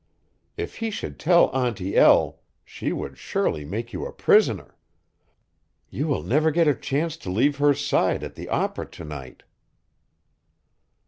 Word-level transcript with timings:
If 0.57 0.77
he 0.77 0.89
should 0.89 1.19
tell 1.19 1.55
Auntie 1.55 1.95
El 1.95 2.39
she 2.65 2.91
would 2.91 3.19
surely 3.19 3.63
make 3.65 3.93
you 3.93 4.03
a 4.07 4.11
prisoner. 4.11 4.75
You 5.91 6.07
will 6.07 6.23
never 6.23 6.49
get 6.49 6.67
a 6.67 6.73
chance 6.73 7.15
to 7.17 7.29
leave 7.29 7.57
her 7.57 7.75
side 7.75 8.23
at 8.23 8.33
the 8.33 8.49
opera 8.49 8.87
to 8.89 9.05
night." 9.05 9.43